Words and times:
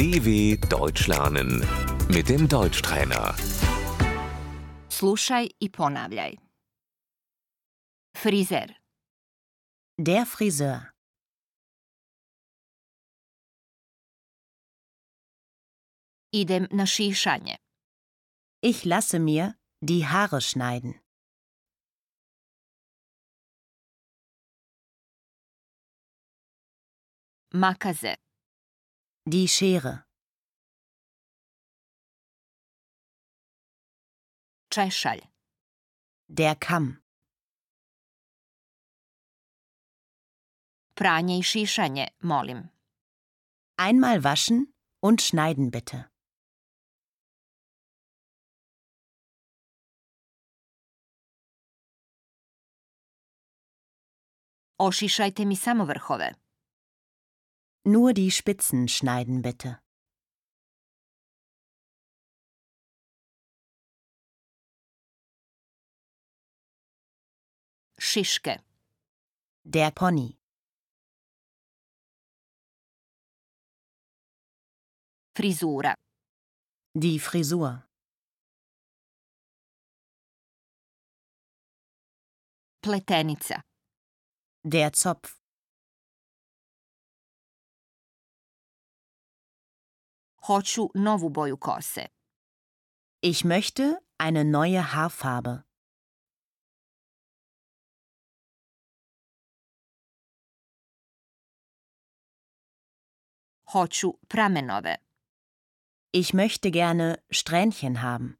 DW 0.00 0.56
Deutsch 0.70 1.08
lernen 1.08 1.50
mit 2.08 2.26
dem 2.30 2.48
Deutschtrainer. 2.48 3.34
Slušaj 4.88 5.48
i 5.60 5.68
ponavljaj. 5.70 6.32
Frizer, 8.22 8.68
Der 9.98 10.24
Friseur. 10.26 10.80
idem 16.32 16.66
na 16.70 16.86
šišanje. 16.86 17.56
Ich 18.62 18.84
lasse 18.84 19.18
mir 19.18 19.54
die 19.80 20.04
Haare 20.06 20.40
schneiden. 20.40 20.92
Makaze, 27.52 28.14
Die 29.26 29.48
Schere. 29.48 30.02
češalj, 34.70 35.20
Der 36.28 36.54
Kamm. 36.54 37.02
pranje 40.94 41.38
i 41.38 41.42
šišanje, 41.42 42.06
molim. 42.20 42.68
Einmal 43.76 44.18
waschen 44.24 44.66
und 45.00 45.20
schneiden 45.20 45.70
bitte. 45.70 46.04
Ošišajte 54.78 55.44
mi 55.44 55.56
samo 55.56 55.84
vrhove. 55.84 56.49
Nur 57.84 58.12
die 58.12 58.30
Spitzen 58.30 58.88
schneiden 58.88 59.40
bitte. 59.40 59.80
Šiške, 67.98 68.62
Der 69.64 69.90
Pony. 69.92 70.36
frizura, 75.34 75.94
Die 76.94 77.18
Frisur. 77.18 77.86
pletenica, 82.82 83.62
Der 84.64 84.92
Zopf. 84.92 85.39
Hoću 90.46 90.88
novu 90.94 91.28
boju 91.28 91.56
kose. 91.56 92.06
Ich 93.22 93.44
möchte 93.44 93.84
eine 94.18 94.44
neue 94.44 94.82
Haarfarbe. 94.82 95.62
Hoću 103.72 104.12
pramenove. 104.28 104.96
Ich 106.12 106.32
möchte 106.34 106.70
gerne 106.70 107.18
Strähnchen 107.30 107.96
haben. 108.02 108.36